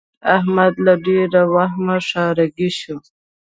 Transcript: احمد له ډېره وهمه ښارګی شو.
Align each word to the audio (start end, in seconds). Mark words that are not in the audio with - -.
احمد 0.37 0.73
له 0.85 0.93
ډېره 1.05 1.41
وهمه 1.53 1.97
ښارګی 2.07 2.69
شو. 2.79 2.97